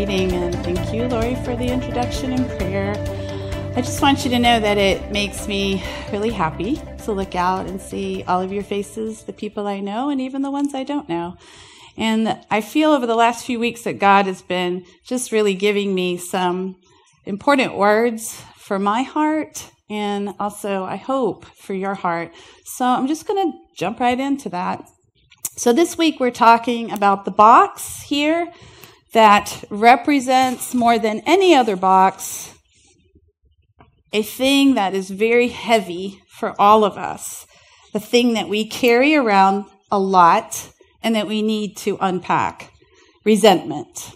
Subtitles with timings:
[0.00, 2.92] reading, and thank you, Lori, for the introduction and prayer.
[3.76, 7.66] I just want you to know that it makes me really happy to look out
[7.66, 10.84] and see all of your faces, the people I know, and even the ones I
[10.84, 11.36] don't know.
[11.98, 15.94] And I feel over the last few weeks that God has been just really giving
[15.94, 16.76] me some
[17.26, 22.32] important words for my heart and also, I hope, for your heart.
[22.64, 24.82] So I'm just going to jump right into that.
[25.56, 28.50] So this week we're talking about the box here
[29.12, 32.54] that represents more than any other box
[34.12, 37.46] a thing that is very heavy for all of us,
[37.92, 42.72] the thing that we carry around a lot and that we need to unpack
[43.24, 44.12] resentment.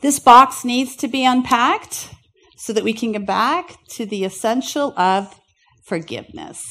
[0.00, 2.10] This box needs to be unpacked
[2.56, 5.38] so that we can get back to the essential of
[5.84, 6.62] forgiveness.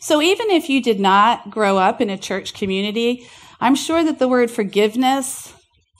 [0.00, 3.26] So, even if you did not grow up in a church community,
[3.64, 5.50] I'm sure that the word forgiveness,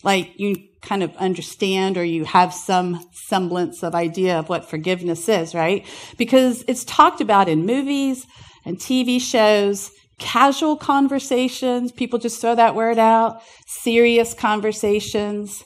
[0.02, 5.30] like you kind of understand or you have some semblance of idea of what forgiveness
[5.30, 5.86] is, right?
[6.18, 8.26] Because it's talked about in movies
[8.66, 15.64] and TV shows, casual conversations, people just throw that word out, serious conversations.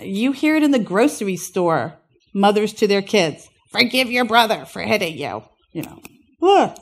[0.00, 1.98] You hear it in the grocery store,
[2.32, 6.00] mothers to their kids, forgive your brother for hitting you, you know.
[6.40, 6.80] Ugh.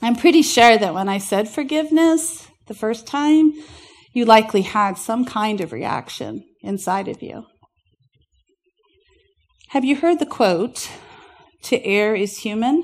[0.00, 3.52] I'm pretty sure that when I said forgiveness the first time,
[4.12, 7.46] you likely had some kind of reaction inside of you.
[9.70, 10.90] Have you heard the quote,
[11.62, 12.82] To err is human,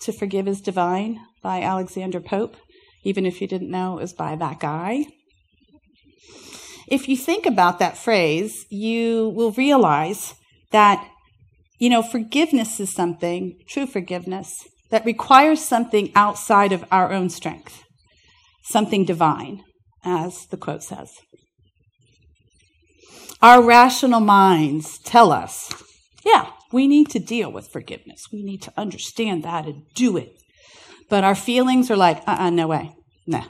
[0.00, 2.56] to forgive is divine, by Alexander Pope,
[3.02, 5.06] even if you didn't know it was by that guy?
[6.86, 10.34] If you think about that phrase, you will realize
[10.70, 11.06] that,
[11.78, 17.84] you know, forgiveness is something, true forgiveness, that requires something outside of our own strength,
[18.68, 19.62] something divine,
[20.04, 21.10] as the quote says.
[23.40, 25.72] Our rational minds tell us,
[26.24, 28.26] yeah, we need to deal with forgiveness.
[28.32, 30.32] We need to understand that and do it.
[31.08, 32.92] But our feelings are like, uh uh-uh, uh no way.
[33.26, 33.44] No.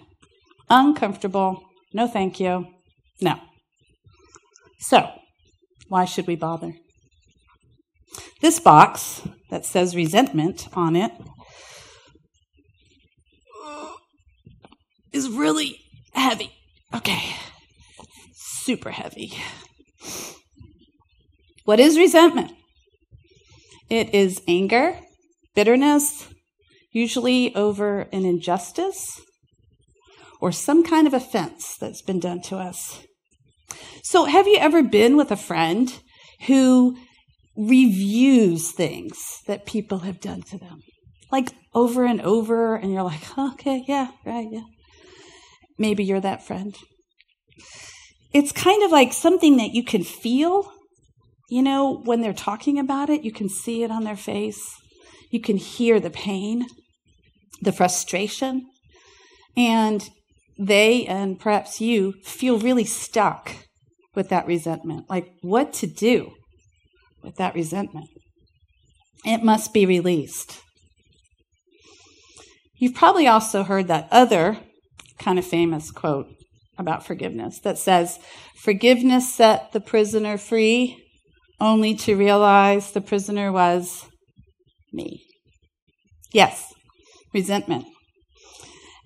[0.69, 1.62] Uncomfortable.
[1.93, 2.66] No, thank you.
[3.20, 3.41] No.
[4.78, 5.10] So,
[5.88, 6.75] why should we bother?
[8.41, 11.12] This box that says resentment on it
[15.19, 15.81] is really
[16.12, 16.53] heavy.
[16.95, 17.34] Okay.
[18.34, 19.33] Super heavy.
[21.65, 22.53] What is resentment?
[23.91, 24.99] It is anger,
[25.55, 26.29] bitterness,
[26.93, 29.21] usually over an injustice
[30.41, 33.03] or some kind of offense that's been done to us.
[34.05, 35.93] So, have you ever been with a friend
[36.47, 36.97] who
[37.56, 40.81] reviews things that people have done to them?
[41.33, 44.62] Like over and over, and you're like, okay, yeah, right, yeah.
[45.78, 46.77] Maybe you're that friend.
[48.33, 50.71] It's kind of like something that you can feel,
[51.49, 54.62] you know, when they're talking about it, you can see it on their face.
[55.31, 56.67] You can hear the pain,
[57.62, 58.69] the frustration,
[59.56, 60.09] and
[60.59, 63.55] they and perhaps you feel really stuck
[64.15, 66.33] with that resentment, like what to do
[67.22, 68.09] with that resentment.
[69.25, 70.61] It must be released.
[72.78, 74.59] You've probably also heard that other
[75.19, 76.27] kind of famous quote
[76.79, 78.19] about forgiveness that says,
[78.62, 81.05] Forgiveness set the prisoner free,
[81.61, 84.06] only to realize the prisoner was
[84.93, 85.25] me.
[86.33, 86.73] Yes,
[87.33, 87.87] resentment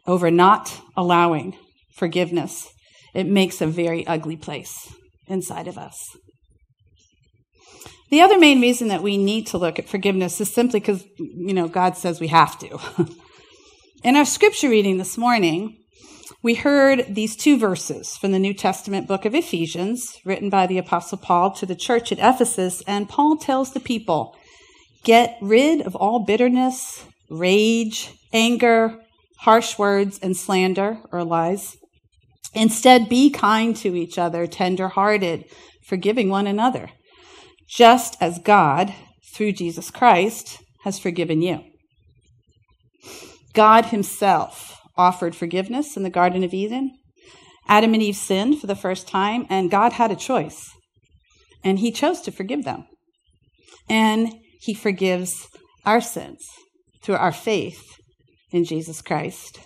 [0.07, 1.57] over not allowing
[1.95, 2.69] forgiveness.
[3.15, 4.93] It makes a very ugly place
[5.27, 6.17] inside of us.
[8.11, 11.55] The other main reason that we need to look at forgiveness is simply because, you
[11.55, 12.79] know, God says we have to.
[14.05, 15.82] In our scripture reading this morning,
[16.43, 20.79] we heard these two verses from the New Testament book of Ephesians, written by the
[20.79, 22.83] Apostle Paul to the church at Ephesus.
[22.87, 24.37] And Paul tells the people,
[25.05, 28.99] Get rid of all bitterness, rage, anger,
[29.39, 31.77] harsh words, and slander or lies.
[32.55, 35.45] Instead, be kind to each other, tender hearted,
[35.85, 36.91] forgiving one another,
[37.69, 38.93] just as God,
[39.33, 41.63] through Jesus Christ, has forgiven you.
[43.55, 46.97] God Himself offered forgiveness in the Garden of Eden.
[47.69, 50.71] Adam and Eve sinned for the first time, and God had a choice.
[51.65, 52.87] And He chose to forgive them.
[53.89, 55.49] And He forgives
[55.85, 56.47] our sins
[57.03, 57.99] through our faith
[58.51, 59.61] in Jesus Christ.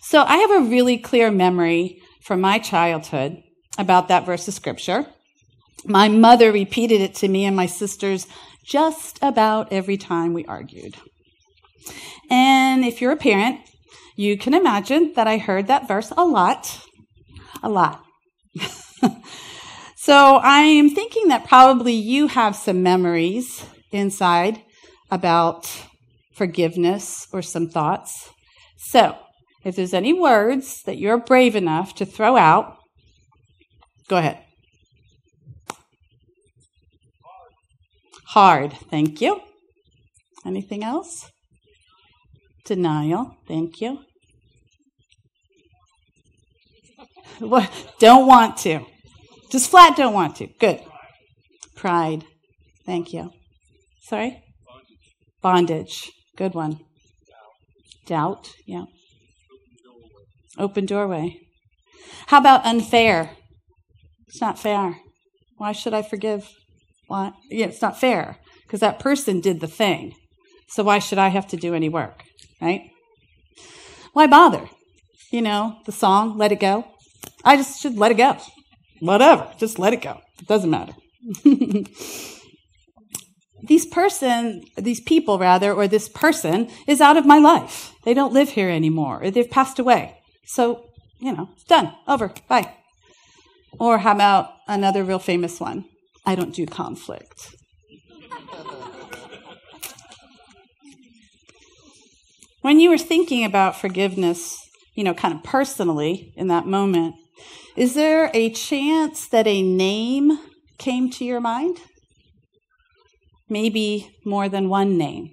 [0.00, 3.42] So I have a really clear memory from my childhood
[3.78, 5.06] about that verse of scripture.
[5.84, 8.26] My mother repeated it to me and my sisters
[8.64, 10.96] just about every time we argued.
[12.28, 13.60] And if you're a parent,
[14.16, 16.80] you can imagine that I heard that verse a lot,
[17.62, 18.02] a lot.
[20.06, 24.62] So I'm thinking that probably you have some memories inside
[25.10, 25.68] about
[26.32, 28.30] forgiveness or some thoughts.
[28.78, 29.18] So
[29.64, 32.76] if there's any words that you're brave enough to throw out,
[34.06, 34.38] go ahead.
[38.28, 39.40] Hard, thank you.
[40.44, 41.32] Anything else?
[42.66, 44.00] Denial, thank you.
[47.38, 47.70] What?
[48.00, 48.80] Don't want to.
[49.50, 50.48] Just flat don't want to.
[50.58, 50.80] Good.
[51.76, 52.24] Pride.
[52.84, 53.30] Thank you.
[54.02, 54.42] Sorry?
[55.42, 56.10] Bondage.
[56.36, 56.80] Good one.
[58.06, 58.50] Doubt.
[58.66, 58.84] Yeah.
[60.58, 61.38] Open doorway.
[62.26, 63.30] How about unfair?
[64.26, 64.96] It's not fair.
[65.56, 66.50] Why should I forgive?
[67.06, 67.32] Why?
[67.48, 70.14] Yeah, it's not fair because that person did the thing.
[70.68, 72.24] So why should I have to do any work?
[72.60, 72.90] Right?
[74.12, 74.68] Why bother?
[75.30, 76.86] You know, the song, Let It Go.
[77.44, 78.36] I just should let it go.
[79.00, 79.52] Whatever.
[79.58, 80.20] Just let it go.
[80.40, 80.94] It doesn't matter.
[83.62, 87.92] these person, these people rather, or this person is out of my life.
[88.04, 90.18] They don't live here anymore, or they've passed away.
[90.44, 90.86] So,
[91.20, 92.74] you know, done, over, bye.
[93.78, 95.84] Or how about another real famous one?
[96.24, 97.54] I don't do conflict.
[102.66, 104.58] when you were thinking about forgiveness,
[104.96, 107.14] you know, kind of personally in that moment,
[107.76, 110.36] is there a chance that a name
[110.76, 111.78] came to your mind?
[113.48, 115.30] Maybe more than one name.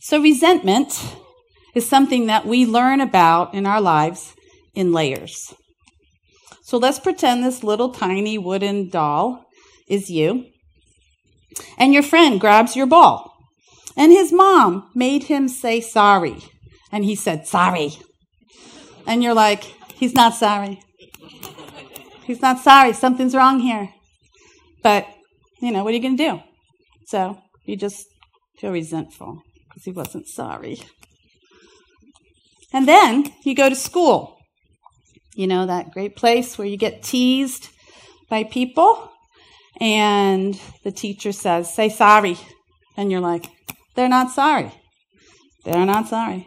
[0.00, 1.16] So, resentment
[1.74, 4.34] is something that we learn about in our lives
[4.74, 5.54] in layers.
[6.62, 9.46] So, let's pretend this little tiny wooden doll
[9.88, 10.44] is you,
[11.78, 13.29] and your friend grabs your ball,
[14.00, 16.38] and his mom made him say sorry,
[16.90, 17.92] and he said, Sorry
[19.06, 19.64] and you're like,
[19.94, 20.80] he's not sorry.
[22.24, 22.92] He's not sorry.
[22.92, 23.88] Something's wrong here.
[24.82, 25.06] But,
[25.60, 26.42] you know, what are you going to do?
[27.06, 28.06] So you just
[28.58, 30.80] feel resentful because he wasn't sorry.
[32.72, 34.38] And then you go to school.
[35.34, 37.68] You know, that great place where you get teased
[38.28, 39.10] by people,
[39.80, 42.36] and the teacher says, Say sorry.
[42.96, 43.46] And you're like,
[43.94, 44.72] They're not sorry.
[45.64, 46.46] They're not sorry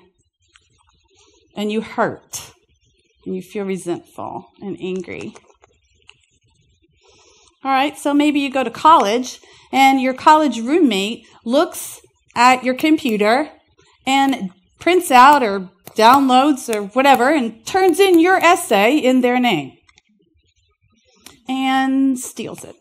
[1.56, 2.51] and you hurt
[3.25, 5.36] and you feel resentful and angry.
[7.63, 9.40] All right, so maybe you go to college
[9.72, 12.01] and your college roommate looks
[12.36, 13.50] at your computer
[14.06, 19.72] and prints out or downloads or whatever and turns in your essay in their name
[21.48, 22.75] and steals it.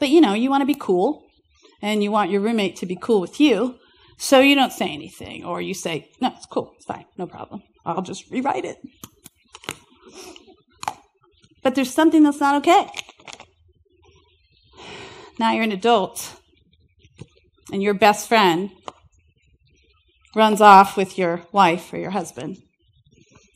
[0.00, 1.23] But you know, you want to be cool
[1.84, 3.78] and you want your roommate to be cool with you.
[4.16, 7.62] So you don't say anything, or you say, no, it's cool, it's fine, no problem.
[7.84, 8.78] I'll just rewrite it.
[11.62, 12.88] But there's something that's not okay.
[15.38, 16.40] Now you're an adult,
[17.70, 18.70] and your best friend
[20.34, 22.56] runs off with your wife or your husband,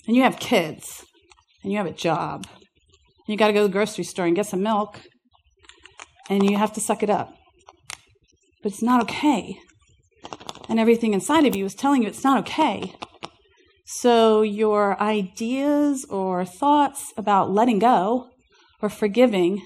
[0.06, 1.02] and you have kids,
[1.62, 2.46] and you have a job.
[2.50, 5.00] And you got to go to the grocery store and get some milk,
[6.28, 7.37] and you have to suck it up.
[8.68, 9.58] But it's not okay
[10.68, 12.92] and everything inside of you is telling you it's not okay.
[13.86, 18.28] So your ideas or thoughts about letting go
[18.82, 19.62] or forgiving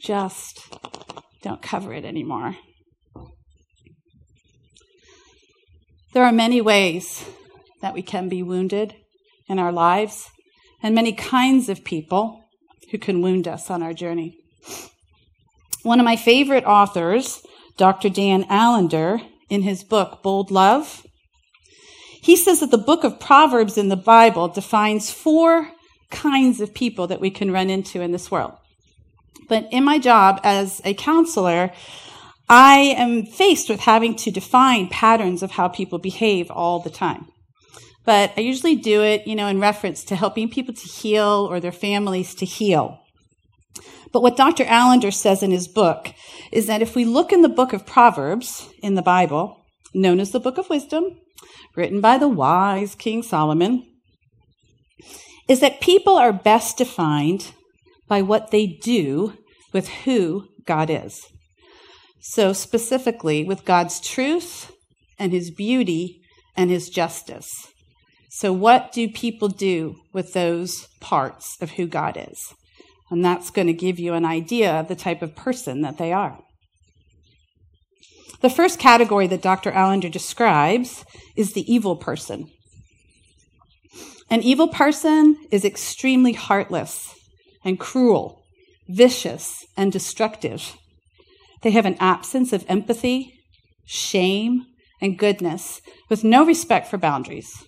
[0.00, 0.74] just
[1.42, 2.56] don't cover it anymore.
[6.14, 7.28] There are many ways
[7.82, 8.94] that we can be wounded
[9.46, 10.30] in our lives,
[10.82, 12.42] and many kinds of people
[12.92, 14.38] who can wound us on our journey.
[15.82, 17.42] One of my favorite authors,
[17.78, 18.08] Dr.
[18.08, 21.06] Dan Allender, in his book, Bold Love.
[22.20, 25.70] He says that the book of Proverbs in the Bible defines four
[26.10, 28.52] kinds of people that we can run into in this world.
[29.48, 31.70] But in my job as a counselor,
[32.48, 37.26] I am faced with having to define patterns of how people behave all the time.
[38.04, 41.60] But I usually do it, you know, in reference to helping people to heal or
[41.60, 43.00] their families to heal.
[44.12, 44.64] But what Dr.
[44.64, 46.12] Allender says in his book
[46.50, 50.30] is that if we look in the book of Proverbs in the Bible, known as
[50.30, 51.18] the Book of Wisdom,
[51.76, 53.84] written by the wise King Solomon,
[55.48, 57.52] is that people are best defined
[58.06, 59.34] by what they do
[59.72, 61.26] with who God is.
[62.20, 64.72] So, specifically, with God's truth
[65.18, 66.20] and his beauty
[66.56, 67.50] and his justice.
[68.30, 72.54] So, what do people do with those parts of who God is?
[73.10, 76.12] And that's going to give you an idea of the type of person that they
[76.12, 76.38] are.
[78.40, 79.70] The first category that Dr.
[79.70, 81.04] Allender describes
[81.36, 82.50] is the evil person.
[84.30, 87.14] An evil person is extremely heartless
[87.64, 88.44] and cruel,
[88.88, 90.76] vicious and destructive.
[91.62, 93.32] They have an absence of empathy,
[93.86, 94.66] shame,
[95.00, 97.64] and goodness with no respect for boundaries.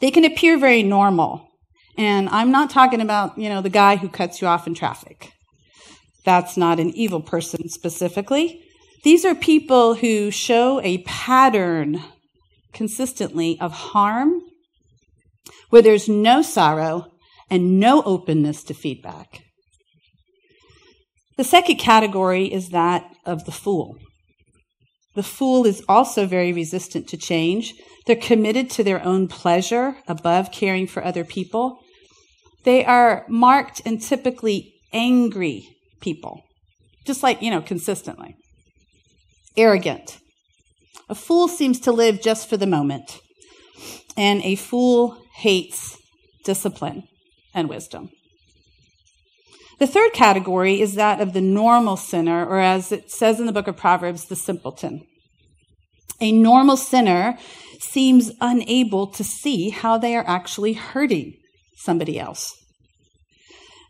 [0.00, 1.48] They can appear very normal.
[1.96, 5.32] And I'm not talking about, you know, the guy who cuts you off in traffic.
[6.24, 8.62] That's not an evil person specifically.
[9.04, 12.02] These are people who show a pattern
[12.72, 14.40] consistently of harm
[15.70, 17.12] where there's no sorrow
[17.50, 19.44] and no openness to feedback.
[21.36, 23.96] The second category is that of the fool.
[25.14, 27.74] The fool is also very resistant to change.
[28.06, 31.80] They're committed to their own pleasure above caring for other people.
[32.64, 35.68] They are marked and typically angry
[36.00, 36.42] people,
[37.04, 38.36] just like, you know, consistently.
[39.56, 40.18] Arrogant.
[41.08, 43.20] A fool seems to live just for the moment,
[44.16, 45.98] and a fool hates
[46.44, 47.04] discipline
[47.54, 48.10] and wisdom.
[49.78, 53.52] The third category is that of the normal sinner, or as it says in the
[53.52, 55.04] book of Proverbs, the simpleton.
[56.20, 57.36] A normal sinner
[57.80, 61.34] seems unable to see how they are actually hurting
[61.76, 62.52] somebody else.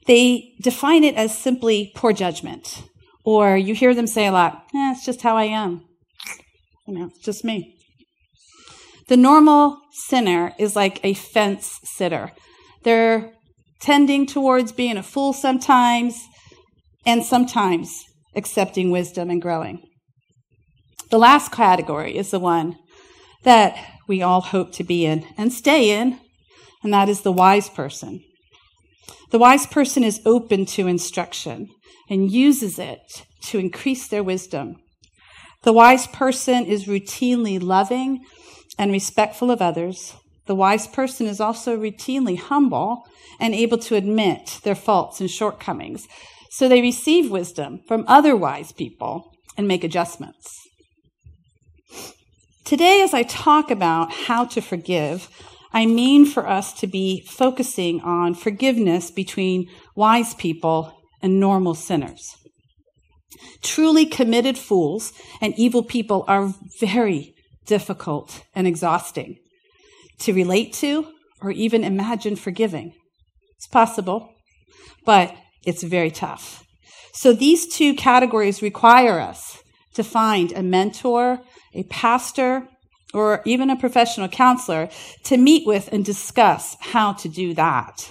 [0.07, 2.83] They define it as simply poor judgment,
[3.25, 5.83] or you hear them say a lot, eh, it's just how I am.
[6.87, 7.77] You know, it's just me.
[9.09, 12.33] The normal sinner is like a fence sitter.
[12.83, 13.33] They're
[13.81, 16.23] tending towards being a fool sometimes,
[17.07, 19.83] and sometimes accepting wisdom and growing.
[21.11, 22.77] The last category is the one
[23.43, 23.77] that
[24.09, 26.19] we all hope to be in and stay in,
[26.85, 28.23] and that is the wise person.
[29.31, 31.71] The wise person is open to instruction
[32.09, 34.77] and uses it to increase their wisdom.
[35.63, 38.23] The wise person is routinely loving
[38.79, 40.15] and respectful of others.
[40.47, 43.05] The wise person is also routinely humble
[43.41, 46.07] and able to admit their faults and shortcomings.
[46.51, 50.61] So they receive wisdom from other wise people and make adjustments.
[52.65, 55.29] Today, as I talk about how to forgive,
[55.75, 62.37] I mean for us to be focusing on forgiveness between wise people and normal sinners.
[63.61, 67.35] Truly committed fools and evil people are very
[67.67, 69.39] difficult and exhausting
[70.21, 71.09] to relate to
[71.43, 72.95] or even imagine forgiving.
[73.57, 74.33] It's possible,
[75.05, 75.35] but
[75.67, 76.65] it's very tough.
[77.13, 79.63] So these two categories require us
[79.95, 81.41] to find a mentor
[81.75, 82.69] a pastor,
[83.15, 84.89] or even a professional counselor
[85.25, 88.11] to meet with and discuss how to do that.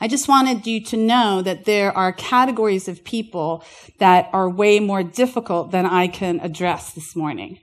[0.00, 3.64] I just wanted you to know that there are categories of people
[3.98, 7.58] that are way more difficult than I can address this morning.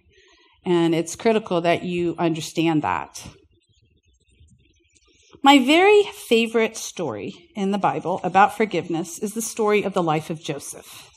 [0.66, 3.26] And it's critical that you understand that.
[5.42, 10.30] My very favorite story in the Bible about forgiveness is the story of the life
[10.30, 11.10] of Joseph.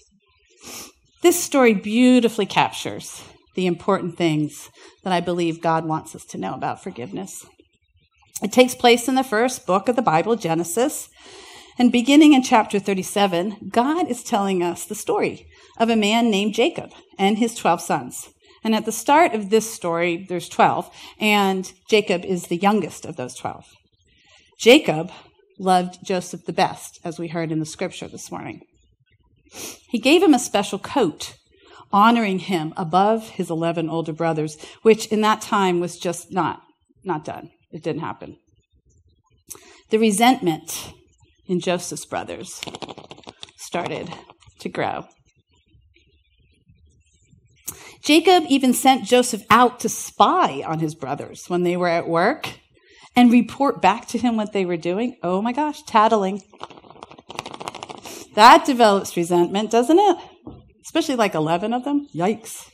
[1.22, 3.22] This story beautifully captures
[3.54, 4.70] the important things
[5.04, 7.44] that I believe God wants us to know about forgiveness.
[8.42, 11.08] It takes place in the first book of the Bible, Genesis.
[11.78, 15.46] And beginning in chapter 37, God is telling us the story
[15.78, 18.28] of a man named Jacob and his 12 sons.
[18.64, 20.90] And at the start of this story, there's 12,
[21.20, 23.64] and Jacob is the youngest of those 12.
[24.58, 25.10] Jacob
[25.58, 28.60] loved Joseph the best, as we heard in the scripture this morning.
[29.88, 31.34] He gave him a special coat
[31.92, 36.62] honoring him above his 11 older brothers, which in that time was just not,
[37.04, 37.50] not done.
[37.72, 38.38] It didn't happen.
[39.90, 40.92] The resentment
[41.46, 42.60] in Joseph's brothers
[43.56, 44.12] started
[44.60, 45.06] to grow.
[48.02, 52.48] Jacob even sent Joseph out to spy on his brothers when they were at work
[53.16, 55.16] and report back to him what they were doing.
[55.22, 56.42] Oh my gosh, tattling.
[58.34, 60.16] That develops resentment, doesn't it?
[60.88, 62.08] Especially like 11 of them.
[62.14, 62.66] Yikes.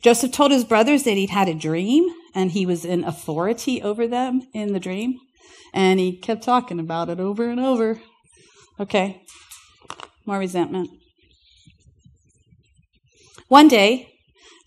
[0.00, 4.06] Joseph told his brothers that he'd had a dream and he was in authority over
[4.06, 5.18] them in the dream.
[5.74, 8.00] And he kept talking about it over and over.
[8.78, 9.22] Okay,
[10.24, 10.88] more resentment.
[13.48, 14.12] One day,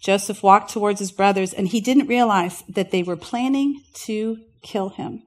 [0.03, 4.89] Joseph walked towards his brothers and he didn't realize that they were planning to kill
[4.89, 5.23] him.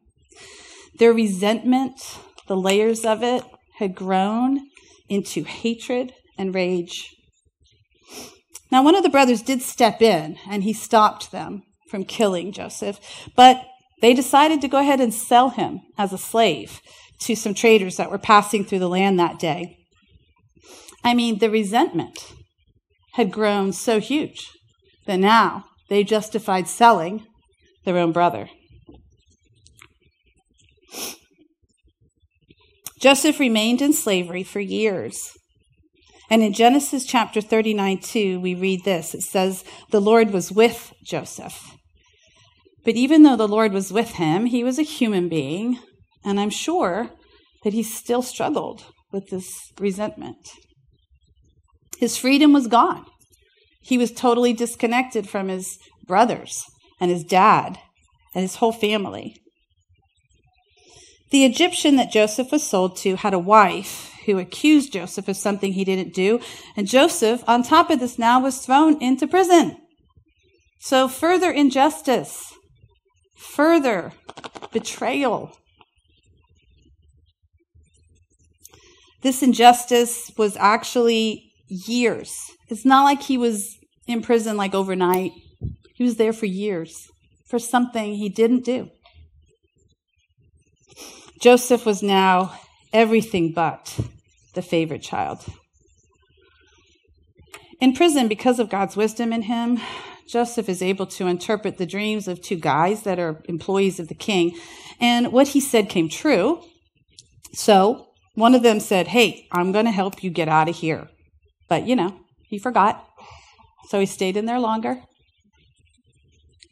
[0.99, 3.43] Their resentment, the layers of it,
[3.79, 4.61] had grown
[5.09, 7.15] into hatred and rage.
[8.71, 12.99] Now, one of the brothers did step in and he stopped them from killing Joseph,
[13.37, 13.63] but
[14.03, 16.81] they decided to go ahead and sell him as a slave
[17.21, 19.79] to some traders that were passing through the land that day.
[21.05, 22.33] I mean, the resentment
[23.13, 24.51] had grown so huge
[25.07, 27.27] that now they justified selling
[27.85, 28.51] their own brother.
[33.01, 35.37] Joseph remained in slavery for years.
[36.31, 39.15] And in Genesis chapter 39, 2, we read this.
[39.15, 41.73] It says, The Lord was with Joseph.
[42.85, 45.79] But even though the Lord was with him, he was a human being,
[46.25, 47.11] and I'm sure
[47.65, 50.51] that he still struggled with this resentment.
[51.99, 53.07] His freedom was gone.
[53.83, 56.65] He was totally disconnected from his brothers
[57.01, 57.79] and his dad
[58.35, 59.37] and his whole family.
[61.31, 65.73] The Egyptian that Joseph was sold to had a wife who accused Joseph of something
[65.73, 66.41] he didn't do,
[66.77, 69.77] and Joseph, on top of this, now was thrown into prison.
[70.81, 72.53] So, further injustice,
[73.37, 74.13] further
[74.73, 75.57] betrayal.
[79.23, 82.37] This injustice was actually years.
[82.69, 85.33] It's not like he was in prison like overnight.
[85.95, 87.09] He was there for years
[87.49, 88.91] for something he didn't do.
[91.41, 92.59] Joseph was now
[92.93, 93.99] everything but
[94.55, 95.45] the favorite child.
[97.81, 99.79] In prison, because of God's wisdom in him,
[100.27, 104.15] Joseph is able to interpret the dreams of two guys that are employees of the
[104.15, 104.59] king.
[104.99, 106.63] And what he said came true.
[107.53, 111.09] So one of them said, Hey, I'm going to help you get out of here.
[111.69, 113.07] But, you know, he forgot.
[113.89, 115.03] So he stayed in there longer.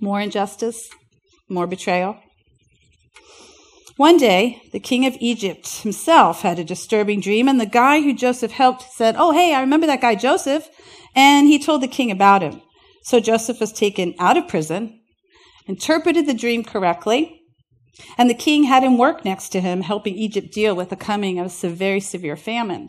[0.01, 0.89] More injustice,
[1.49, 2.19] more betrayal.
[3.97, 8.13] One day, the king of Egypt himself had a disturbing dream, and the guy who
[8.13, 10.69] Joseph helped said, Oh, hey, I remember that guy Joseph.
[11.15, 12.61] And he told the king about him.
[13.05, 15.01] So Joseph was taken out of prison,
[15.67, 17.41] interpreted the dream correctly,
[18.19, 21.39] and the king had him work next to him, helping Egypt deal with the coming
[21.39, 22.89] of a very severe famine.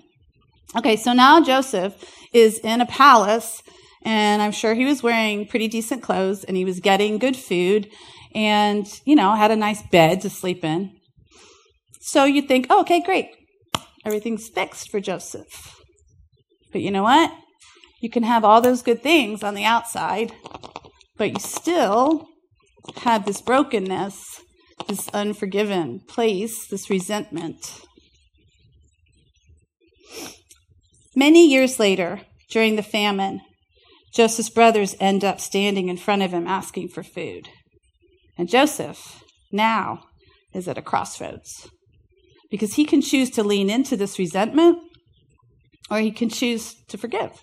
[0.75, 1.93] Okay, so now Joseph
[2.33, 3.61] is in a palace,
[4.05, 7.89] and I'm sure he was wearing pretty decent clothes, and he was getting good food,
[8.33, 10.91] and, you know, had a nice bed to sleep in.
[11.99, 13.31] So you think, oh, okay, great.
[14.05, 15.81] Everything's fixed for Joseph.
[16.71, 17.31] But you know what?
[17.99, 20.31] You can have all those good things on the outside,
[21.17, 22.27] but you still
[22.97, 24.41] have this brokenness,
[24.87, 27.81] this unforgiven place, this resentment.
[31.15, 33.41] Many years later, during the famine,
[34.15, 37.49] Joseph's brothers end up standing in front of him asking for food.
[38.37, 40.05] And Joseph now
[40.53, 41.69] is at a crossroads
[42.49, 44.79] because he can choose to lean into this resentment
[45.91, 47.41] or he can choose to forgive.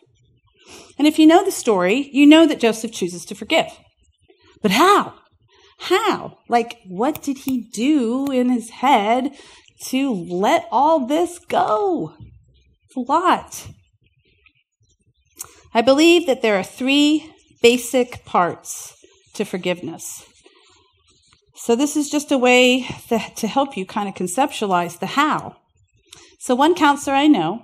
[0.99, 3.67] And if you know the story, you know that Joseph chooses to forgive.
[4.63, 5.15] But how?
[5.79, 6.39] How?
[6.49, 9.35] Like, what did he do in his head
[9.87, 12.15] to let all this go?
[12.87, 13.69] It's a lot.
[15.75, 17.33] I believe that there are three
[17.63, 18.95] basic parts
[19.35, 20.25] to forgiveness.
[21.55, 25.57] So, this is just a way to help you kind of conceptualize the how.
[26.41, 27.63] So, one counselor I know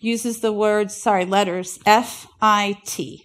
[0.00, 3.24] uses the words, sorry, letters F I T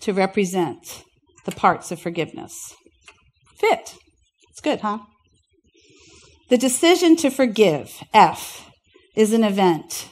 [0.00, 1.02] to represent
[1.44, 2.74] the parts of forgiveness.
[3.56, 3.96] Fit.
[4.50, 5.00] It's good, huh?
[6.48, 8.70] The decision to forgive, F,
[9.16, 10.10] is an event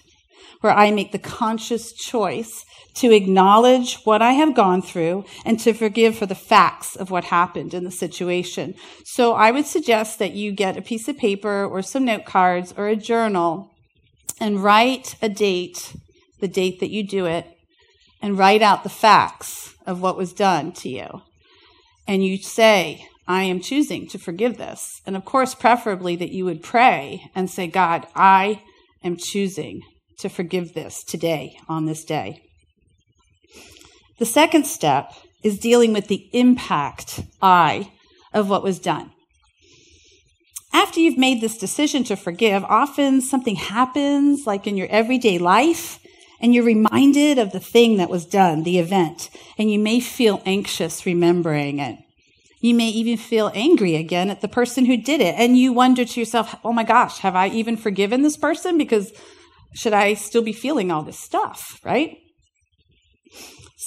[0.60, 2.64] where I make the conscious choice
[2.98, 7.24] to acknowledge what I have gone through and to forgive for the facts of what
[7.24, 8.74] happened in the situation.
[9.04, 12.74] So I would suggest that you get a piece of paper or some note cards
[12.76, 13.70] or a journal
[14.40, 15.94] and write a date,
[16.40, 17.46] the date that you do it,
[18.20, 21.22] and write out the facts of what was done to you.
[22.06, 25.02] And you say, I am choosing to forgive this.
[25.06, 28.62] And of course, preferably that you would pray and say, God, I
[29.04, 29.82] am choosing
[30.18, 32.47] to forgive this today on this day.
[34.18, 37.92] The second step is dealing with the impact, I,
[38.32, 39.12] of what was done.
[40.72, 45.98] After you've made this decision to forgive, often something happens, like in your everyday life,
[46.40, 50.42] and you're reminded of the thing that was done, the event, and you may feel
[50.44, 51.98] anxious remembering it.
[52.60, 56.04] You may even feel angry again at the person who did it, and you wonder
[56.04, 58.76] to yourself, oh my gosh, have I even forgiven this person?
[58.76, 59.12] Because
[59.74, 62.18] should I still be feeling all this stuff, right?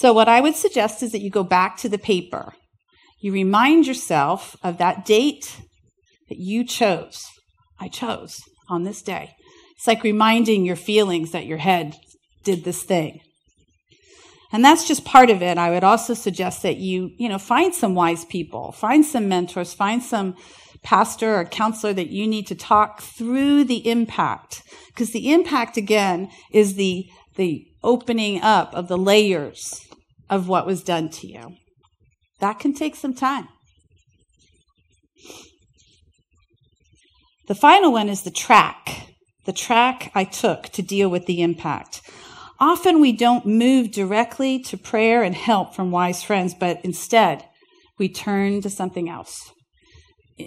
[0.02, 2.56] So, what I would suggest is that you go back to the paper.
[3.20, 5.62] You remind yourself of that date
[6.28, 7.28] that you chose.
[7.80, 9.36] I chose on this day.
[9.78, 11.98] It's like reminding your feelings that your head
[12.44, 13.22] did this thing.
[14.52, 15.60] And that's just part of it.
[15.60, 19.76] I would also suggest that you, you know, find some wise people, find some mentors,
[19.76, 20.36] find some
[20.82, 24.64] pastor or counselor that you need to talk through the impact.
[24.88, 29.86] Because the impact, again, is the, the opening up of the layers
[30.32, 31.58] of what was done to you.
[32.40, 33.48] That can take some time.
[37.48, 39.12] The final one is the track
[39.46, 42.02] the track I took to deal with the impact.
[42.60, 47.44] Often we don't move directly to prayer and help from wise friends, but instead
[47.98, 49.52] we turn to something else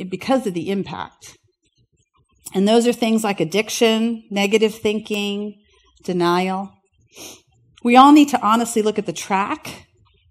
[0.09, 1.37] because of the impact.
[2.55, 5.61] And those are things like addiction, negative thinking,
[6.05, 6.73] denial.
[7.85, 9.87] We all need to honestly look at the track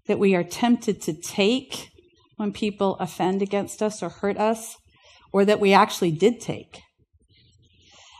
[0.08, 1.88] that we are tempted to take
[2.36, 4.76] when people offend against us or hurt us,
[5.32, 6.80] or that we actually did take.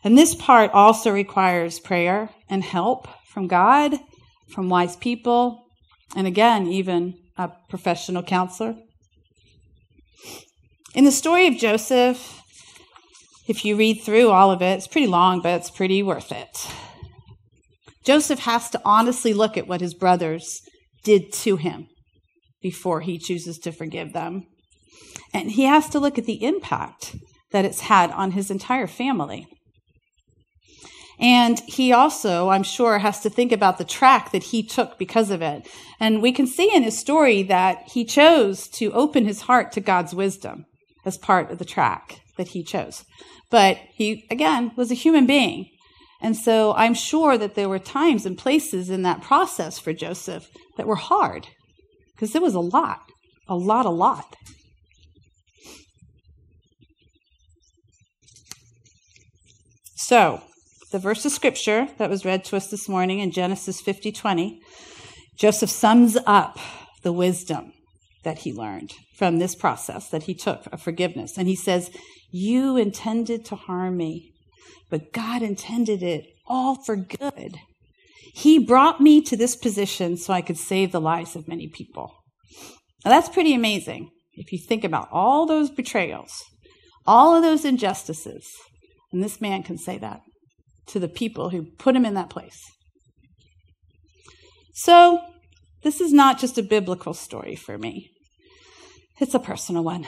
[0.04, 3.98] And this part also requires prayer and help from God,
[4.50, 5.66] from wise people,
[6.14, 8.76] and again, even a professional counselor.
[10.94, 12.40] In the story of Joseph,
[13.48, 16.68] if you read through all of it, it's pretty long, but it's pretty worth it.
[18.04, 20.60] Joseph has to honestly look at what his brothers
[21.02, 21.88] did to him
[22.60, 24.44] before he chooses to forgive them.
[25.32, 27.16] And he has to look at the impact
[27.50, 29.46] that it's had on his entire family.
[31.18, 35.30] And he also, I'm sure, has to think about the track that he took because
[35.30, 35.68] of it.
[36.00, 39.80] And we can see in his story that he chose to open his heart to
[39.80, 40.64] God's wisdom
[41.04, 43.04] as part of the track that he chose.
[43.50, 45.68] But he, again, was a human being.
[46.24, 50.48] And so I'm sure that there were times and places in that process for Joseph
[50.78, 51.48] that were hard
[52.14, 53.02] because it was a lot,
[53.46, 54.34] a lot, a lot.
[59.96, 60.40] So,
[60.92, 64.60] the verse of scripture that was read to us this morning in Genesis 50 20,
[65.36, 66.58] Joseph sums up
[67.02, 67.74] the wisdom
[68.22, 71.36] that he learned from this process that he took of forgiveness.
[71.36, 71.90] And he says,
[72.30, 74.33] You intended to harm me,
[74.90, 77.58] but God intended it all for good.
[78.34, 82.12] He brought me to this position so I could save the lives of many people.
[83.04, 86.42] Now, that's pretty amazing if you think about all those betrayals,
[87.06, 88.50] all of those injustices.
[89.12, 90.22] And this man can say that
[90.86, 92.60] to the people who put him in that place.
[94.74, 95.20] So,
[95.82, 98.10] this is not just a biblical story for me,
[99.20, 100.06] it's a personal one.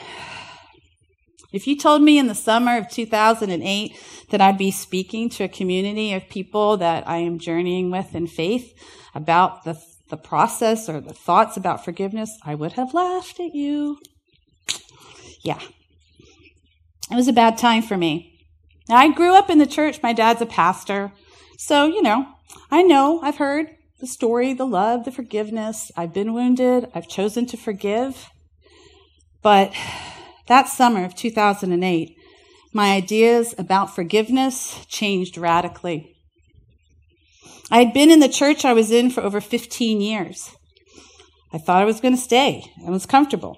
[1.53, 3.95] If you told me in the summer of 2008
[4.29, 8.27] that I'd be speaking to a community of people that I am journeying with in
[8.27, 8.73] faith
[9.15, 13.99] about the, the process or the thoughts about forgiveness, I would have laughed at you.
[15.43, 15.59] Yeah.
[17.09, 18.33] It was a bad time for me.
[18.89, 20.03] Now, I grew up in the church.
[20.03, 21.13] My dad's a pastor.
[21.57, 22.27] So, you know,
[22.69, 23.67] I know, I've heard
[23.99, 25.91] the story, the love, the forgiveness.
[25.95, 26.89] I've been wounded.
[26.93, 28.29] I've chosen to forgive.
[29.41, 29.73] But
[30.47, 32.15] that summer of 2008,
[32.73, 36.15] my ideas about forgiveness changed radically.
[37.69, 40.51] I had been in the church I was in for over 15 years.
[41.51, 42.71] I thought I was going to stay.
[42.85, 43.57] I was comfortable.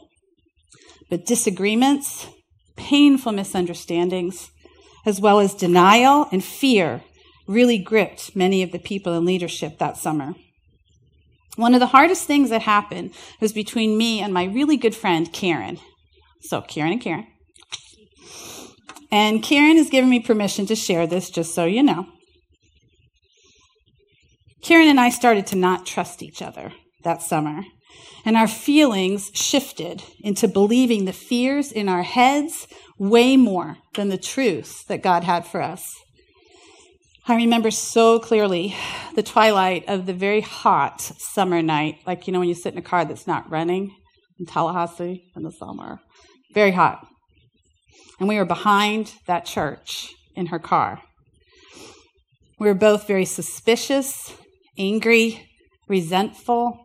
[1.09, 2.27] But disagreements,
[2.75, 4.51] painful misunderstandings,
[5.05, 7.03] as well as denial and fear,
[7.47, 10.35] really gripped many of the people in leadership that summer.
[11.55, 15.31] One of the hardest things that happened was between me and my really good friend,
[15.33, 15.79] Karen.
[16.41, 17.27] So, Karen and Karen.
[19.11, 22.07] And Karen has given me permission to share this, just so you know.
[24.61, 26.73] Karen and I started to not trust each other
[27.03, 27.63] that summer,
[28.25, 34.17] and our feelings shifted into believing the fears in our heads way more than the
[34.17, 35.95] truth that God had for us.
[37.27, 38.75] I remember so clearly
[39.15, 42.79] the twilight of the very hot summer night, like, you know, when you sit in
[42.79, 43.95] a car that's not running
[44.39, 45.99] in Tallahassee in the summer.
[46.53, 47.05] Very hot.
[48.19, 51.01] And we were behind that church in her car.
[52.59, 54.33] We were both very suspicious,
[54.77, 55.49] angry,
[55.87, 56.79] resentful.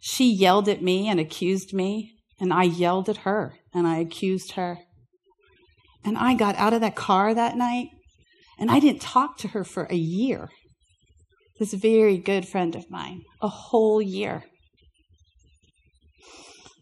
[0.00, 4.52] She yelled at me and accused me, and I yelled at her and I accused
[4.52, 4.78] her.
[6.04, 7.88] And I got out of that car that night
[8.58, 10.50] and I didn't talk to her for a year.
[11.58, 14.44] This very good friend of mine, a whole year.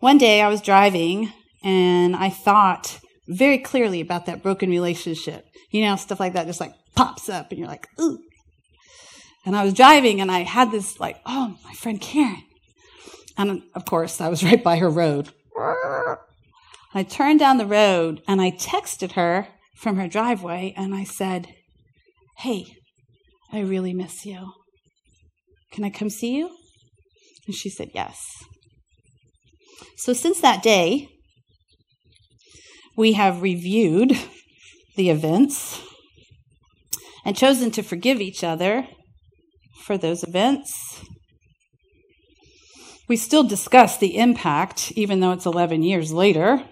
[0.00, 5.46] One day I was driving and I thought very clearly about that broken relationship.
[5.70, 8.18] You know, stuff like that just like pops up and you're like, ooh.
[9.44, 12.42] And I was driving and I had this like, oh, my friend Karen.
[13.36, 15.30] And of course, I was right by her road.
[16.94, 21.48] I turned down the road and I texted her from her driveway and I said,
[22.38, 22.76] Hey,
[23.52, 24.52] I really miss you.
[25.72, 26.50] Can I come see you?
[27.46, 28.22] And she said, Yes.
[29.96, 31.08] So since that day,
[32.96, 34.18] we have reviewed
[34.96, 35.82] the events
[37.24, 38.86] and chosen to forgive each other
[39.82, 41.04] for those events.
[43.08, 46.64] We still discuss the impact, even though it's 11 years later,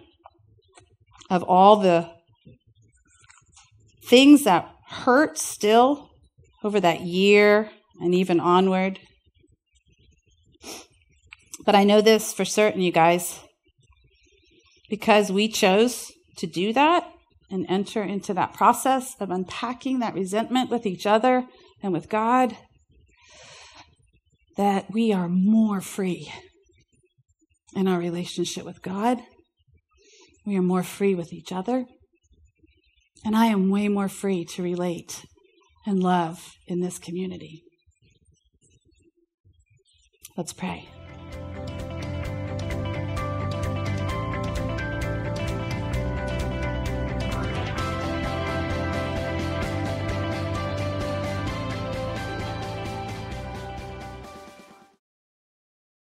[1.28, 2.10] of all the
[4.04, 6.10] things that hurt still
[6.64, 8.98] over that year and even onward.
[11.64, 13.40] But I know this for certain, you guys,
[14.90, 17.04] because we chose to do that
[17.50, 21.46] and enter into that process of unpacking that resentment with each other
[21.82, 22.56] and with God,
[24.56, 26.30] that we are more free
[27.74, 29.20] in our relationship with God.
[30.44, 31.86] We are more free with each other.
[33.24, 35.24] And I am way more free to relate
[35.86, 37.62] and love in this community.
[40.36, 40.88] Let's pray.